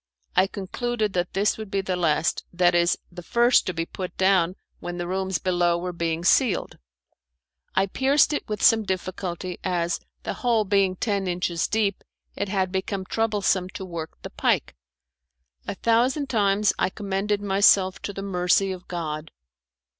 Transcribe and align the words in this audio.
I 0.35 0.47
concluded 0.47 1.13
that 1.13 1.33
this 1.33 1.59
would 1.59 1.69
be 1.69 1.81
the 1.81 1.95
last; 1.95 2.43
that 2.51 2.73
is 2.73 2.97
the 3.11 3.21
first 3.21 3.67
to 3.67 3.73
be 3.75 3.85
put 3.85 4.17
down 4.17 4.55
when 4.79 4.97
the 4.97 5.05
rooms 5.07 5.37
below 5.37 5.77
were 5.77 5.93
being 5.93 6.23
ceiled. 6.25 6.79
I 7.75 7.85
pierced 7.85 8.33
it 8.33 8.49
with 8.49 8.63
some 8.63 8.81
difficulty, 8.81 9.59
as, 9.63 9.99
the 10.23 10.33
hole 10.41 10.65
being 10.65 10.95
ten 10.95 11.27
inches 11.27 11.67
deep, 11.67 12.03
it 12.35 12.49
had 12.49 12.71
become 12.71 13.05
troublesome 13.05 13.69
to 13.75 13.85
work 13.85 14.19
the 14.23 14.31
pike. 14.31 14.75
A 15.67 15.75
thousand 15.75 16.29
times 16.31 16.73
I 16.79 16.89
commended 16.89 17.39
myself 17.43 18.01
to 18.01 18.11
the 18.11 18.23
mercy 18.23 18.71
of 18.71 18.87
God. 18.87 19.29